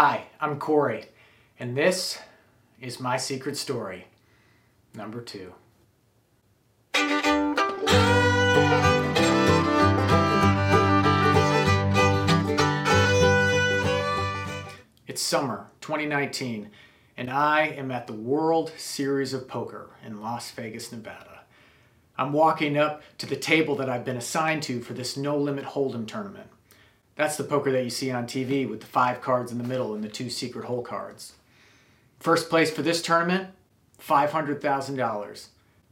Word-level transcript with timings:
Hi, 0.00 0.26
I'm 0.40 0.60
Corey, 0.60 1.06
and 1.58 1.76
this 1.76 2.20
is 2.80 3.00
my 3.00 3.16
secret 3.16 3.56
story, 3.56 4.06
number 4.94 5.20
two. 5.20 5.54
It's 15.08 15.20
summer 15.20 15.66
2019, 15.80 16.70
and 17.16 17.28
I 17.28 17.62
am 17.62 17.90
at 17.90 18.06
the 18.06 18.12
World 18.12 18.70
Series 18.76 19.34
of 19.34 19.48
Poker 19.48 19.90
in 20.06 20.20
Las 20.20 20.52
Vegas, 20.52 20.92
Nevada. 20.92 21.40
I'm 22.16 22.32
walking 22.32 22.78
up 22.78 23.02
to 23.18 23.26
the 23.26 23.34
table 23.34 23.74
that 23.74 23.90
I've 23.90 24.04
been 24.04 24.16
assigned 24.16 24.62
to 24.62 24.80
for 24.80 24.92
this 24.92 25.16
no 25.16 25.36
limit 25.36 25.64
hold'em 25.64 26.06
tournament. 26.06 26.50
That's 27.18 27.36
the 27.36 27.42
poker 27.42 27.72
that 27.72 27.82
you 27.82 27.90
see 27.90 28.12
on 28.12 28.28
TV 28.28 28.70
with 28.70 28.80
the 28.80 28.86
five 28.86 29.20
cards 29.20 29.50
in 29.50 29.58
the 29.58 29.64
middle 29.64 29.92
and 29.92 30.04
the 30.04 30.08
two 30.08 30.30
secret 30.30 30.66
hole 30.66 30.82
cards. 30.82 31.32
First 32.20 32.48
place 32.48 32.70
for 32.70 32.82
this 32.82 33.02
tournament, 33.02 33.50
$500,000, 34.00 35.46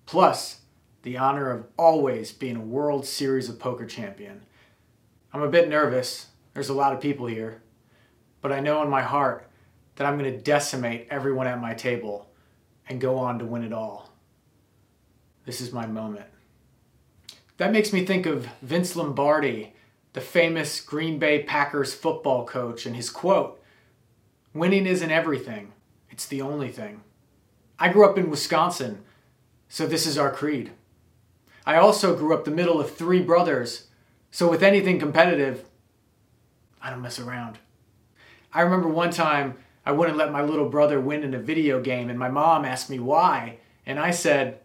plus 0.07 0.61
the 1.03 1.19
honor 1.19 1.51
of 1.51 1.67
always 1.77 2.31
being 2.31 2.55
a 2.55 2.61
World 2.61 3.05
Series 3.05 3.49
of 3.49 3.59
Poker 3.59 3.87
champion. 3.87 4.43
I'm 5.33 5.43
a 5.43 5.49
bit 5.49 5.69
nervous. 5.69 6.29
There's 6.55 6.69
a 6.69 6.75
lot 6.75 6.93
of 6.93 7.01
people 7.01 7.27
here. 7.27 7.61
But 8.41 8.53
I 8.53 8.61
know 8.61 8.81
in 8.85 8.89
my 8.89 9.03
heart 9.03 9.51
that 9.97 10.07
I'm 10.07 10.19
going 10.19 10.33
to 10.33 10.41
decimate 10.41 11.09
everyone 11.11 11.49
at 11.49 11.61
my 11.61 11.75
table 11.75 12.31
and 12.89 13.01
go 13.01 13.19
on 13.19 13.41
to 13.41 13.45
win 13.45 13.65
it 13.65 13.73
all. 13.73 14.13
This 15.45 15.61
is 15.61 15.73
my 15.73 15.87
moment. 15.87 16.27
That 17.57 17.73
makes 17.73 17.93
me 17.93 18.07
think 18.07 18.27
of 18.27 18.47
Vince 18.63 18.95
Lombardi, 18.95 19.73
the 20.17 20.23
famous 20.23 20.81
Green 20.81 21.19
Bay 21.19 21.43
Packers 21.43 21.93
football 21.93 22.47
coach, 22.47 22.87
and 22.87 22.97
his 22.97 23.11
quote 23.11 23.63
Winning 24.55 24.87
isn't 24.87 25.11
everything, 25.11 25.75
it's 26.09 26.25
the 26.25 26.41
only 26.41 26.71
thing. 26.71 27.03
I 27.79 27.91
grew 27.91 28.09
up 28.09 28.17
in 28.17 28.31
Wisconsin, 28.31 29.03
so 29.69 29.87
this 29.87 30.07
is 30.07 30.17
our 30.17 30.33
creed. 30.33 30.73
I 31.67 31.77
also 31.77 32.17
grew 32.17 32.33
up 32.33 32.47
the 32.47 32.51
middle 32.51 32.81
of 32.81 32.97
three 32.97 33.21
brothers, 33.21 33.89
so 34.31 34.51
with 34.51 34.63
anything 34.63 34.99
competitive, 34.99 35.67
I 36.81 36.89
don't 36.89 37.03
mess 37.03 37.19
around. 37.19 37.59
I 38.55 38.63
remember 38.63 38.89
one 38.89 39.11
time 39.11 39.59
I 39.85 39.93
wouldn't 39.93 40.17
let 40.17 40.33
my 40.33 40.41
little 40.41 40.71
brother 40.71 40.99
win 40.99 41.25
in 41.25 41.35
a 41.35 41.39
video 41.39 41.79
game, 41.79 42.09
and 42.09 42.19
my 42.19 42.31
mom 42.31 42.65
asked 42.65 42.89
me 42.89 42.99
why, 42.99 43.59
and 43.85 44.01
I 44.01 44.13
said, 44.13 44.61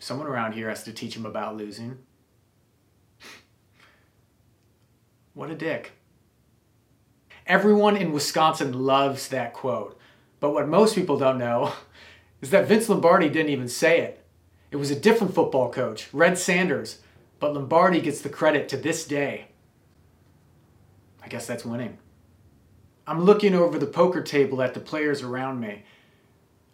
Someone 0.00 0.26
around 0.26 0.54
here 0.54 0.68
has 0.68 0.82
to 0.82 0.92
teach 0.92 1.14
him 1.14 1.26
about 1.26 1.56
losing. 1.56 1.98
What 5.36 5.50
a 5.50 5.54
dick. 5.54 5.92
Everyone 7.46 7.94
in 7.94 8.10
Wisconsin 8.10 8.72
loves 8.72 9.28
that 9.28 9.52
quote, 9.52 10.00
but 10.40 10.54
what 10.54 10.66
most 10.66 10.94
people 10.94 11.18
don't 11.18 11.38
know 11.38 11.74
is 12.40 12.48
that 12.50 12.66
Vince 12.66 12.88
Lombardi 12.88 13.28
didn't 13.28 13.52
even 13.52 13.68
say 13.68 14.00
it. 14.00 14.24
It 14.70 14.76
was 14.76 14.90
a 14.90 14.98
different 14.98 15.34
football 15.34 15.70
coach, 15.70 16.08
Red 16.12 16.38
Sanders, 16.38 17.00
but 17.38 17.52
Lombardi 17.52 18.00
gets 18.00 18.22
the 18.22 18.30
credit 18.30 18.66
to 18.70 18.78
this 18.78 19.06
day. 19.06 19.48
I 21.22 21.28
guess 21.28 21.46
that's 21.46 21.66
winning. 21.66 21.98
I'm 23.06 23.22
looking 23.22 23.54
over 23.54 23.78
the 23.78 23.86
poker 23.86 24.22
table 24.22 24.62
at 24.62 24.72
the 24.72 24.80
players 24.80 25.22
around 25.22 25.60
me. 25.60 25.84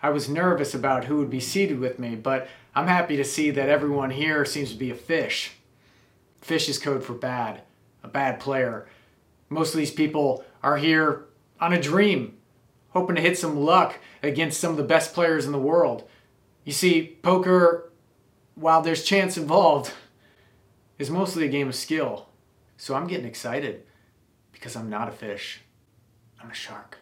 I 0.01 0.11
was 0.11 0.29
nervous 0.29 0.73
about 0.73 1.05
who 1.05 1.17
would 1.17 1.31
be 1.31 1.41
seated 1.41 1.81
with 1.81 1.99
me, 1.99 2.15
but 2.15 2.47
I'm 2.77 2.87
happy 2.87 3.17
to 3.17 3.25
see 3.25 3.51
that 3.51 3.69
everyone 3.69 4.11
here 4.11 4.45
seems 4.45 4.71
to 4.71 4.79
be 4.79 4.91
a 4.91 4.95
fish. 4.95 5.55
Fish 6.41 6.69
is 6.69 6.79
code 6.79 7.03
for 7.03 7.13
bad, 7.13 7.63
a 8.03 8.09
bad 8.09 8.41
player. 8.41 8.87
Most 9.49 9.75
of 9.75 9.79
these 9.79 9.91
people 9.91 10.45
are 10.63 10.77
here 10.77 11.27
on 11.61 11.73
a 11.73 11.81
dream, 11.81 12.39
hoping 12.91 13.17
to 13.17 13.23
hit 13.23 13.39
some 13.39 13.57
luck 13.57 13.99
against 14.23 14.61
some 14.61 14.71
of 14.71 14.77
the 14.77 14.83
best 14.83 15.15
players 15.15 15.47
in 15.47 15.53
the 15.53 15.59
world. 15.59 16.09
You 16.65 16.73
see, 16.73 17.19
poker, 17.23 17.93
while 18.55 18.83
there's 18.83 19.05
chance 19.05 19.37
involved, 19.37 19.93
is 20.99 21.11
mostly 21.11 21.45
a 21.45 21.49
game 21.49 21.69
of 21.69 21.75
skill. 21.75 22.29
So 22.77 22.95
I'm 22.95 23.07
getting 23.07 23.27
excited 23.27 23.85
because 24.53 24.77
I'm 24.77 24.91
not 24.91 25.09
a 25.09 25.13
fish, 25.13 25.61
I'm 26.41 26.51
a 26.51 26.55
shark. 26.55 27.02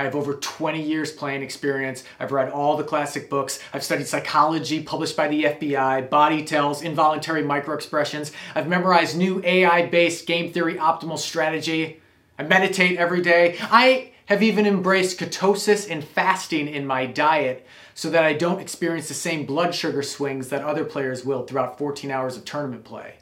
I 0.00 0.04
have 0.04 0.16
over 0.16 0.32
20 0.32 0.80
years 0.80 1.12
playing 1.12 1.42
experience. 1.42 2.04
I've 2.18 2.32
read 2.32 2.48
all 2.48 2.74
the 2.78 2.84
classic 2.84 3.28
books. 3.28 3.60
I've 3.74 3.84
studied 3.84 4.06
psychology 4.06 4.82
published 4.82 5.14
by 5.14 5.28
the 5.28 5.44
FBI, 5.44 6.08
body 6.08 6.42
tells, 6.42 6.80
involuntary 6.80 7.42
microexpressions. 7.42 8.32
I've 8.54 8.66
memorized 8.66 9.14
new 9.14 9.42
AI 9.44 9.84
based 9.84 10.26
game 10.26 10.54
theory 10.54 10.76
optimal 10.76 11.18
strategy. 11.18 12.00
I 12.38 12.44
meditate 12.44 12.96
every 12.96 13.20
day. 13.20 13.58
I 13.60 14.12
have 14.24 14.42
even 14.42 14.64
embraced 14.64 15.20
ketosis 15.20 15.90
and 15.90 16.02
fasting 16.02 16.66
in 16.66 16.86
my 16.86 17.04
diet 17.04 17.66
so 17.92 18.08
that 18.08 18.24
I 18.24 18.32
don't 18.32 18.58
experience 18.58 19.08
the 19.08 19.12
same 19.12 19.44
blood 19.44 19.74
sugar 19.74 20.02
swings 20.02 20.48
that 20.48 20.64
other 20.64 20.86
players 20.86 21.26
will 21.26 21.44
throughout 21.44 21.76
14 21.76 22.10
hours 22.10 22.38
of 22.38 22.46
tournament 22.46 22.84
play. 22.84 23.16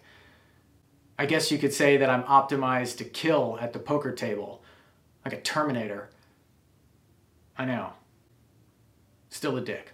I 1.19 1.27
guess 1.27 1.51
you 1.51 1.59
could 1.59 1.73
say 1.73 1.97
that 1.97 2.09
I'm 2.09 2.23
optimized 2.23 2.99
to 2.99 3.05
kill 3.05 3.59
at 3.61 3.73
the 3.73 3.81
poker 3.81 4.13
table, 4.13 4.63
like 5.25 5.35
a 5.35 5.41
Terminator. 5.41 6.11
I 7.59 7.65
know. 7.65 7.93
Still 9.31 9.57
a 9.57 9.61
dick. 9.61 9.93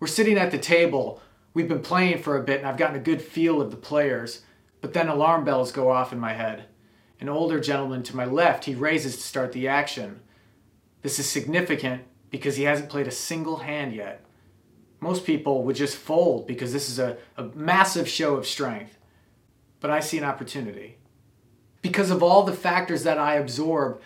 We're 0.00 0.08
sitting 0.08 0.36
at 0.36 0.50
the 0.50 0.58
table. 0.58 1.22
We've 1.54 1.68
been 1.68 1.82
playing 1.82 2.22
for 2.22 2.36
a 2.36 2.42
bit 2.42 2.58
and 2.58 2.68
I've 2.68 2.76
gotten 2.76 2.96
a 2.96 3.02
good 3.02 3.22
feel 3.22 3.60
of 3.62 3.70
the 3.70 3.76
players, 3.76 4.42
but 4.80 4.92
then 4.92 5.08
alarm 5.08 5.44
bells 5.44 5.72
go 5.72 5.90
off 5.90 6.12
in 6.12 6.18
my 6.18 6.34
head. 6.34 6.66
An 7.20 7.28
older 7.28 7.58
gentleman 7.58 8.02
to 8.04 8.16
my 8.16 8.24
left, 8.24 8.64
he 8.64 8.74
raises 8.74 9.16
to 9.16 9.22
start 9.22 9.52
the 9.52 9.68
action. 9.68 10.20
This 11.02 11.18
is 11.18 11.28
significant 11.28 12.02
because 12.30 12.56
he 12.56 12.64
hasn't 12.64 12.90
played 12.90 13.06
a 13.08 13.12
single 13.12 13.56
hand 13.58 13.94
yet. 13.94 14.24
Most 15.00 15.24
people 15.24 15.62
would 15.64 15.76
just 15.76 15.96
fold 15.96 16.46
because 16.46 16.72
this 16.72 16.88
is 16.88 16.98
a, 16.98 17.16
a 17.36 17.44
massive 17.54 18.08
show 18.08 18.36
of 18.36 18.46
strength. 18.46 18.98
But 19.80 19.90
I 19.90 20.00
see 20.00 20.18
an 20.18 20.24
opportunity. 20.24 20.98
Because 21.82 22.10
of 22.10 22.22
all 22.22 22.42
the 22.42 22.52
factors 22.52 23.04
that 23.04 23.18
I 23.18 23.36
absorb, 23.36 24.00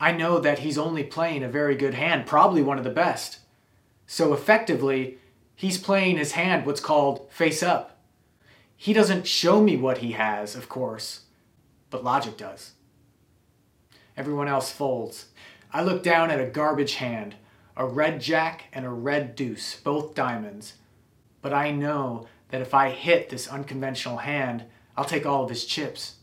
I 0.00 0.12
know 0.12 0.38
that 0.40 0.60
he's 0.60 0.78
only 0.78 1.04
playing 1.04 1.42
a 1.42 1.48
very 1.48 1.76
good 1.76 1.94
hand, 1.94 2.26
probably 2.26 2.62
one 2.62 2.78
of 2.78 2.84
the 2.84 2.90
best. 2.90 3.38
So 4.06 4.34
effectively, 4.34 5.18
he's 5.54 5.78
playing 5.78 6.18
his 6.18 6.32
hand 6.32 6.66
what's 6.66 6.80
called 6.80 7.30
face 7.30 7.62
up. 7.62 7.98
He 8.76 8.92
doesn't 8.92 9.26
show 9.26 9.62
me 9.62 9.76
what 9.76 9.98
he 9.98 10.12
has, 10.12 10.56
of 10.56 10.68
course, 10.68 11.22
but 11.90 12.04
logic 12.04 12.36
does. 12.36 12.72
Everyone 14.16 14.48
else 14.48 14.70
folds. 14.70 15.26
I 15.72 15.82
look 15.82 16.02
down 16.02 16.30
at 16.30 16.40
a 16.40 16.46
garbage 16.46 16.96
hand, 16.96 17.36
a 17.76 17.86
red 17.86 18.20
jack 18.20 18.64
and 18.72 18.84
a 18.84 18.90
red 18.90 19.34
deuce, 19.36 19.80
both 19.80 20.14
diamonds. 20.14 20.74
But 21.40 21.52
I 21.52 21.70
know 21.70 22.26
that 22.50 22.60
if 22.60 22.74
I 22.74 22.90
hit 22.90 23.30
this 23.30 23.48
unconventional 23.48 24.18
hand, 24.18 24.64
I'll 24.96 25.04
take 25.04 25.26
all 25.26 25.44
of 25.44 25.50
his 25.50 25.64
chips. 25.64 26.16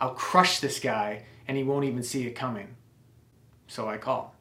I'll 0.00 0.14
crush 0.14 0.60
this 0.60 0.80
guy, 0.80 1.22
and 1.46 1.56
he 1.56 1.64
won't 1.64 1.84
even 1.84 2.02
see 2.02 2.26
it 2.26 2.34
coming 2.34 2.76
so 3.66 3.88
I 3.88 3.96
call. 3.96 4.34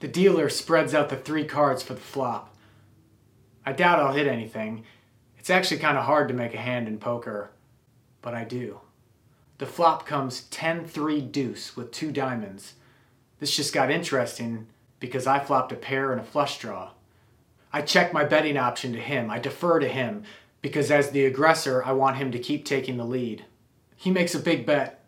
The 0.00 0.08
dealer 0.08 0.48
spreads 0.48 0.94
out 0.94 1.08
the 1.08 1.16
three 1.16 1.44
cards 1.44 1.82
for 1.82 1.94
the 1.94 2.00
flop. 2.00 2.54
I 3.66 3.72
doubt 3.72 3.98
I'll 3.98 4.12
hit 4.12 4.26
anything. 4.26 4.84
It's 5.38 5.50
actually 5.50 5.80
kind 5.80 5.98
of 5.98 6.04
hard 6.04 6.28
to 6.28 6.34
make 6.34 6.54
a 6.54 6.58
hand 6.58 6.88
in 6.88 6.98
poker, 6.98 7.50
but 8.22 8.34
I 8.34 8.44
do. 8.44 8.80
The 9.58 9.66
flop 9.66 10.06
comes 10.06 10.42
10 10.42 10.86
3 10.86 11.20
deuce 11.20 11.76
with 11.76 11.90
two 11.90 12.12
diamonds. 12.12 12.74
This 13.40 13.56
just 13.56 13.74
got 13.74 13.90
interesting 13.90 14.66
because 15.00 15.26
I 15.26 15.40
flopped 15.40 15.72
a 15.72 15.76
pair 15.76 16.12
and 16.12 16.20
a 16.20 16.24
flush 16.24 16.58
draw. 16.58 16.90
I 17.72 17.82
check 17.82 18.12
my 18.12 18.24
betting 18.24 18.56
option 18.56 18.92
to 18.92 19.00
him. 19.00 19.30
I 19.30 19.38
defer 19.38 19.78
to 19.80 19.88
him 19.88 20.24
because, 20.62 20.90
as 20.90 21.10
the 21.10 21.26
aggressor, 21.26 21.84
I 21.84 21.92
want 21.92 22.16
him 22.16 22.32
to 22.32 22.38
keep 22.38 22.64
taking 22.64 22.96
the 22.96 23.04
lead. 23.04 23.44
He 23.96 24.10
makes 24.10 24.34
a 24.34 24.40
big 24.40 24.64
bet, 24.64 25.04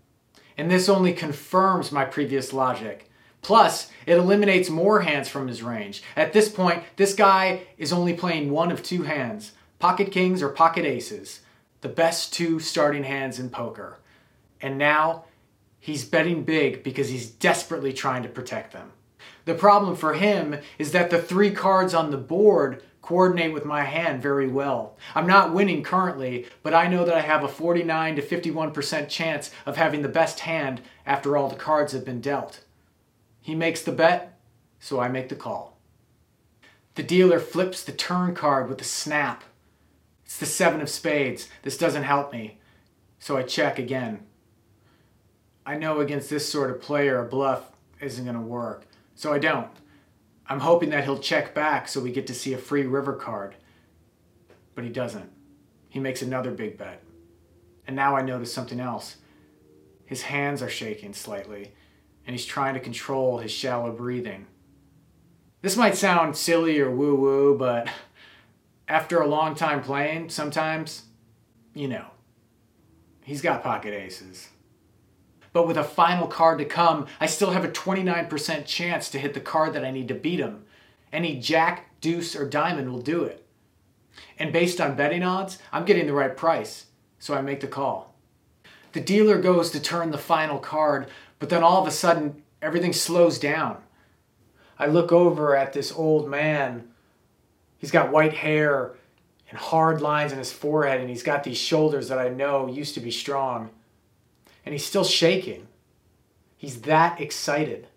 and 0.56 0.70
this 0.70 0.88
only 0.88 1.12
confirms 1.12 1.92
my 1.92 2.04
previous 2.04 2.52
logic. 2.52 3.09
Plus, 3.42 3.90
it 4.06 4.18
eliminates 4.18 4.68
more 4.68 5.00
hands 5.00 5.28
from 5.28 5.48
his 5.48 5.62
range. 5.62 6.02
At 6.16 6.32
this 6.32 6.48
point, 6.48 6.82
this 6.96 7.14
guy 7.14 7.62
is 7.78 7.92
only 7.92 8.14
playing 8.14 8.50
one 8.50 8.70
of 8.70 8.82
two 8.82 9.02
hands 9.04 9.52
pocket 9.78 10.12
kings 10.12 10.42
or 10.42 10.50
pocket 10.50 10.84
aces, 10.84 11.40
the 11.80 11.88
best 11.88 12.34
two 12.34 12.60
starting 12.60 13.04
hands 13.04 13.38
in 13.38 13.48
poker. 13.48 13.98
And 14.60 14.76
now, 14.76 15.24
he's 15.78 16.04
betting 16.04 16.44
big 16.44 16.82
because 16.82 17.08
he's 17.08 17.30
desperately 17.30 17.94
trying 17.94 18.22
to 18.22 18.28
protect 18.28 18.74
them. 18.74 18.92
The 19.46 19.54
problem 19.54 19.96
for 19.96 20.12
him 20.12 20.58
is 20.78 20.92
that 20.92 21.08
the 21.08 21.20
three 21.20 21.50
cards 21.50 21.94
on 21.94 22.10
the 22.10 22.18
board 22.18 22.82
coordinate 23.00 23.52
with 23.52 23.64
my 23.64 23.82
hand 23.82 24.22
very 24.22 24.46
well. 24.46 24.96
I'm 25.14 25.26
not 25.26 25.54
winning 25.54 25.82
currently, 25.82 26.46
but 26.62 26.74
I 26.74 26.86
know 26.86 27.04
that 27.04 27.16
I 27.16 27.22
have 27.22 27.42
a 27.42 27.48
49 27.48 28.16
to 28.16 28.22
51% 28.22 29.08
chance 29.08 29.50
of 29.66 29.76
having 29.76 30.02
the 30.02 30.08
best 30.08 30.40
hand 30.40 30.82
after 31.06 31.36
all 31.36 31.48
the 31.48 31.56
cards 31.56 31.92
have 31.92 32.04
been 32.04 32.20
dealt. 32.20 32.60
He 33.40 33.54
makes 33.54 33.82
the 33.82 33.92
bet, 33.92 34.38
so 34.78 35.00
I 35.00 35.08
make 35.08 35.28
the 35.28 35.36
call. 35.36 35.78
The 36.94 37.02
dealer 37.02 37.40
flips 37.40 37.82
the 37.82 37.92
turn 37.92 38.34
card 38.34 38.68
with 38.68 38.80
a 38.80 38.84
snap. 38.84 39.44
It's 40.24 40.38
the 40.38 40.46
seven 40.46 40.80
of 40.80 40.88
spades. 40.88 41.48
This 41.62 41.78
doesn't 41.78 42.02
help 42.02 42.32
me, 42.32 42.58
so 43.18 43.36
I 43.36 43.42
check 43.42 43.78
again. 43.78 44.20
I 45.64 45.76
know 45.76 46.00
against 46.00 46.30
this 46.30 46.48
sort 46.48 46.70
of 46.70 46.80
player, 46.80 47.20
a 47.20 47.28
bluff 47.28 47.72
isn't 48.00 48.24
going 48.24 48.36
to 48.36 48.42
work. 48.42 48.86
So 49.14 49.32
I 49.32 49.38
don't. 49.38 49.68
I'm 50.46 50.60
hoping 50.60 50.90
that 50.90 51.04
he'll 51.04 51.18
check 51.18 51.54
back 51.54 51.86
so 51.86 52.00
we 52.00 52.10
get 52.10 52.26
to 52.26 52.34
see 52.34 52.52
a 52.52 52.58
free 52.58 52.86
river 52.86 53.12
card. 53.12 53.54
But 54.74 54.84
he 54.84 54.90
doesn't. 54.90 55.30
He 55.88 56.00
makes 56.00 56.22
another 56.22 56.50
big 56.50 56.78
bet. 56.78 57.02
And 57.86 57.94
now 57.94 58.16
I 58.16 58.22
notice 58.22 58.52
something 58.52 58.80
else. 58.80 59.16
His 60.06 60.22
hands 60.22 60.62
are 60.62 60.68
shaking 60.68 61.12
slightly, 61.12 61.72
and 62.26 62.34
he's 62.34 62.46
trying 62.46 62.74
to 62.74 62.80
control 62.80 63.38
his 63.38 63.50
shallow 63.50 63.92
breathing. 63.92 64.46
This 65.62 65.76
might 65.76 65.96
sound 65.96 66.36
silly 66.36 66.78
or 66.80 66.90
woo 66.90 67.14
woo, 67.14 67.56
but 67.58 67.88
after 68.88 69.20
a 69.20 69.26
long 69.26 69.54
time 69.54 69.82
playing, 69.82 70.30
sometimes, 70.30 71.04
you 71.74 71.88
know, 71.88 72.06
he's 73.22 73.42
got 73.42 73.62
pocket 73.62 73.94
aces. 73.94 74.48
But 75.52 75.66
with 75.66 75.76
a 75.76 75.84
final 75.84 76.26
card 76.26 76.58
to 76.58 76.64
come, 76.64 77.06
I 77.20 77.26
still 77.26 77.50
have 77.50 77.64
a 77.64 77.68
29% 77.68 78.66
chance 78.66 79.10
to 79.10 79.18
hit 79.18 79.34
the 79.34 79.40
card 79.40 79.72
that 79.72 79.84
I 79.84 79.90
need 79.90 80.08
to 80.08 80.14
beat 80.14 80.38
him. 80.38 80.64
Any 81.12 81.38
jack, 81.38 82.00
deuce, 82.00 82.36
or 82.36 82.48
diamond 82.48 82.90
will 82.90 83.02
do 83.02 83.24
it. 83.24 83.44
And 84.38 84.52
based 84.52 84.80
on 84.80 84.96
betting 84.96 85.22
odds, 85.22 85.58
I'm 85.72 85.84
getting 85.84 86.06
the 86.06 86.12
right 86.12 86.36
price, 86.36 86.86
so 87.18 87.34
I 87.34 87.42
make 87.42 87.60
the 87.60 87.66
call. 87.66 88.14
The 88.92 89.00
dealer 89.00 89.40
goes 89.40 89.70
to 89.70 89.80
turn 89.80 90.10
the 90.10 90.18
final 90.18 90.58
card, 90.58 91.08
but 91.40 91.48
then 91.48 91.64
all 91.64 91.80
of 91.80 91.88
a 91.88 91.90
sudden, 91.90 92.42
everything 92.62 92.92
slows 92.92 93.38
down. 93.40 93.78
I 94.78 94.86
look 94.86 95.10
over 95.10 95.56
at 95.56 95.72
this 95.72 95.90
old 95.90 96.28
man. 96.28 96.88
He's 97.78 97.90
got 97.90 98.12
white 98.12 98.34
hair 98.34 98.94
and 99.48 99.58
hard 99.58 100.00
lines 100.00 100.32
in 100.32 100.38
his 100.38 100.52
forehead, 100.52 101.00
and 101.00 101.10
he's 101.10 101.24
got 101.24 101.42
these 101.42 101.58
shoulders 101.58 102.08
that 102.08 102.18
I 102.18 102.28
know 102.28 102.68
used 102.68 102.94
to 102.94 103.00
be 103.00 103.10
strong. 103.10 103.70
And 104.64 104.72
he's 104.72 104.86
still 104.86 105.02
shaking. 105.02 105.66
He's 106.56 106.82
that 106.82 107.20
excited. 107.20 107.88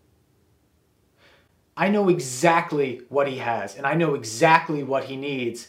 I 1.75 1.89
know 1.89 2.07
exactly 2.07 3.01
what 3.09 3.27
he 3.27 3.37
has, 3.37 3.75
and 3.75 3.85
I 3.85 3.93
know 3.95 4.13
exactly 4.13 4.83
what 4.83 5.05
he 5.05 5.17
needs. 5.17 5.67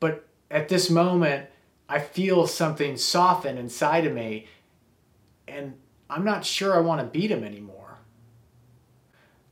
But 0.00 0.26
at 0.50 0.68
this 0.68 0.90
moment, 0.90 1.46
I 1.88 2.00
feel 2.00 2.46
something 2.46 2.96
soften 2.96 3.58
inside 3.58 4.06
of 4.06 4.12
me, 4.12 4.48
and 5.46 5.74
I'm 6.10 6.24
not 6.24 6.44
sure 6.44 6.74
I 6.74 6.80
want 6.80 7.00
to 7.00 7.06
beat 7.06 7.30
him 7.30 7.44
anymore. 7.44 7.98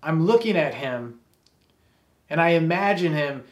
I'm 0.02 0.26
looking 0.26 0.56
at 0.56 0.74
him, 0.74 1.20
and 2.28 2.40
I 2.40 2.50
imagine 2.50 3.12
him 3.12 3.44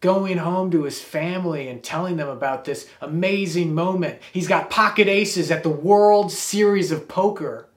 going 0.00 0.36
home 0.36 0.70
to 0.70 0.82
his 0.82 1.00
family 1.00 1.66
and 1.66 1.82
telling 1.82 2.18
them 2.18 2.28
about 2.28 2.66
this 2.66 2.86
amazing 3.00 3.74
moment. 3.74 4.18
He's 4.32 4.46
got 4.46 4.68
pocket 4.68 5.08
aces 5.08 5.50
at 5.50 5.62
the 5.62 5.70
World 5.70 6.30
Series 6.30 6.92
of 6.92 7.08
Poker. 7.08 7.68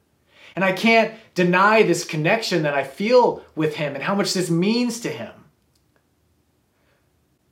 And 0.53 0.65
I 0.65 0.73
can't 0.73 1.13
deny 1.35 1.83
this 1.83 2.03
connection 2.03 2.63
that 2.63 2.73
I 2.73 2.83
feel 2.83 3.43
with 3.55 3.75
him 3.75 3.95
and 3.95 4.03
how 4.03 4.13
much 4.13 4.33
this 4.33 4.49
means 4.49 4.99
to 5.01 5.09
him. 5.09 5.31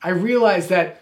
I 0.01 0.09
realize 0.09 0.67
that 0.67 1.01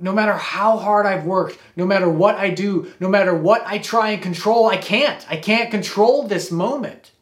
no 0.00 0.12
matter 0.12 0.32
how 0.32 0.78
hard 0.78 1.04
I've 1.04 1.26
worked, 1.26 1.58
no 1.76 1.86
matter 1.86 2.08
what 2.08 2.36
I 2.36 2.50
do, 2.50 2.92
no 3.00 3.08
matter 3.08 3.34
what 3.34 3.62
I 3.66 3.78
try 3.78 4.10
and 4.10 4.22
control, 4.22 4.66
I 4.66 4.78
can't. 4.78 5.24
I 5.30 5.36
can't 5.36 5.70
control 5.70 6.26
this 6.26 6.50
moment. 6.50 7.12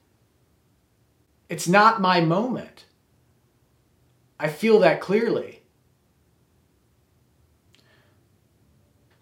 It's 1.49 1.67
not 1.67 2.01
my 2.01 2.21
moment. 2.21 2.85
I 4.39 4.49
feel 4.49 4.79
that 4.79 5.01
clearly. 5.01 5.63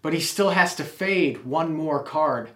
But 0.03 0.13
he 0.13 0.19
still 0.19 0.51
has 0.51 0.75
to 0.75 0.83
fade 0.83 1.43
one 1.43 1.73
more 1.73 2.03
card. 2.03 2.51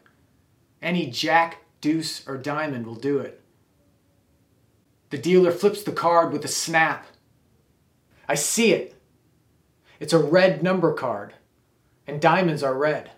Any 0.81 1.07
jack, 1.07 1.63
deuce, 1.81 2.27
or 2.27 2.37
diamond 2.37 2.85
will 2.85 2.95
do 2.95 3.17
it. 3.17 3.41
The 5.09 5.17
dealer 5.17 5.51
flips 5.51 5.81
the 5.81 5.91
card 5.91 6.31
with 6.31 6.45
a 6.45 6.47
snap. 6.47 7.07
I 8.29 8.35
see 8.35 8.71
it. 8.71 8.95
It's 10.01 10.13
a 10.13 10.17
red 10.17 10.63
number 10.63 10.93
card, 10.93 11.35
and 12.07 12.19
diamonds 12.19 12.63
are 12.63 12.73
red. 12.73 13.11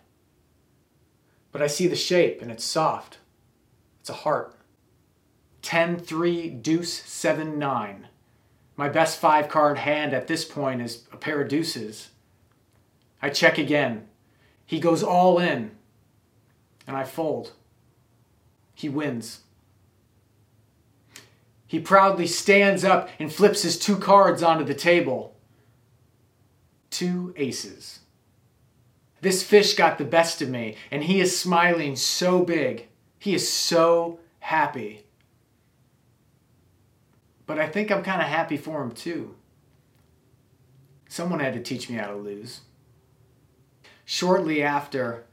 But 1.54 1.62
I 1.62 1.68
see 1.68 1.88
the 1.88 1.96
shape, 1.96 2.42
and 2.42 2.52
it's 2.52 2.66
soft. 2.66 3.20
It's 4.02 4.10
a 4.10 4.14
heart. 4.14 4.54
10 5.62 5.98
3 5.98 6.50
deuce 6.50 6.92
7 6.92 7.58
9. 7.58 8.08
My 8.76 8.90
best 8.90 9.18
five 9.18 9.48
card 9.48 9.78
hand 9.78 10.14
at 10.14 10.28
this 10.28 10.44
point 10.44 10.82
is 10.82 11.08
a 11.14 11.16
pair 11.16 11.42
of 11.42 11.48
deuces. 11.48 12.10
I 13.22 13.30
check 13.30 13.58
again. 13.58 14.10
He 14.66 14.82
goes 14.82 15.04
all 15.04 15.40
in, 15.40 15.72
and 16.86 16.98
I 16.98 17.06
fold. 17.06 17.54
He 18.76 18.90
wins. 18.90 19.44
He 21.66 21.80
proudly 21.80 22.28
stands 22.28 22.84
up 22.84 23.08
and 23.20 23.32
flips 23.32 23.62
his 23.62 23.80
two 23.80 23.96
cards 23.96 24.44
onto 24.44 24.66
the 24.66 24.76
table 24.76 25.33
two 26.94 27.34
aces. 27.36 28.00
This 29.22 29.44
fish 29.44 29.74
got 29.76 29.98
the 29.98 30.06
best 30.06 30.42
of 30.42 30.50
me, 30.50 30.76
and 30.92 31.04
he 31.04 31.20
is 31.20 31.38
smiling 31.38 31.96
so 31.96 32.44
big. 32.44 32.88
He 33.20 33.34
is 33.34 33.52
so 33.52 34.20
happy. 34.40 35.04
But 37.46 37.60
I 37.60 37.68
think 37.68 37.92
I'm 37.92 38.04
kind 38.04 38.22
of 38.22 38.28
happy 38.28 38.58
for 38.58 38.82
him 38.82 38.92
too. 38.92 39.36
Someone 41.08 41.40
had 41.40 41.54
to 41.54 41.62
teach 41.62 41.90
me 41.90 41.96
how 41.96 42.08
to 42.08 42.16
lose. 42.16 42.62
Shortly 44.06 44.62
after, 44.62 45.26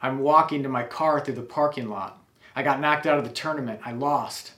I'm 0.00 0.20
walking 0.20 0.62
to 0.62 0.68
my 0.68 0.82
car 0.82 1.20
through 1.20 1.34
the 1.34 1.42
parking 1.42 1.88
lot. 1.88 2.22
I 2.56 2.62
got 2.62 2.80
knocked 2.80 3.06
out 3.06 3.18
of 3.18 3.24
the 3.24 3.30
tournament. 3.30 3.80
I 3.84 3.92
lost. 3.92 4.52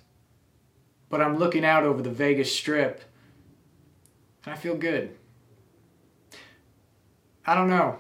But 1.09 1.21
I'm 1.21 1.39
looking 1.39 1.65
out 1.65 1.85
over 1.85 2.03
the 2.03 2.11
Vegas 2.11 2.55
Strip, 2.55 3.03
and 4.45 4.55
I 4.55 4.57
feel 4.57 4.77
good. 4.77 5.17
I 7.47 7.55
don't 7.55 7.71
know. 7.71 7.99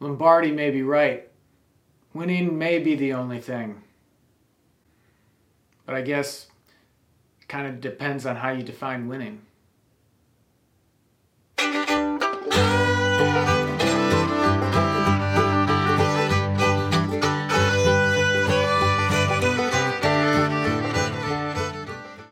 Lombardi 0.00 0.52
may 0.52 0.70
be 0.70 0.82
right. 0.82 1.28
Winning 2.12 2.58
may 2.58 2.78
be 2.78 2.94
the 2.94 3.12
only 3.14 3.40
thing. 3.40 3.82
But 5.86 5.94
I 5.94 6.02
guess 6.02 6.46
it 7.40 7.48
kind 7.48 7.66
of 7.66 7.80
depends 7.80 8.26
on 8.26 8.36
how 8.36 8.50
you 8.50 8.62
define 8.62 9.08
winning. 9.08 9.42